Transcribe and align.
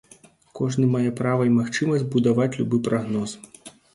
Кожны 0.59 0.87
мае 0.95 1.09
права 1.19 1.43
і 1.49 1.53
магчымасць 1.59 2.07
будаваць 2.15 2.49
любы 2.59 2.81
прагноз. 2.91 3.37